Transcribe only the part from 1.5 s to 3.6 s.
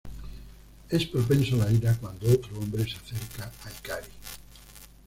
a la ira cuando otro hombre se acerca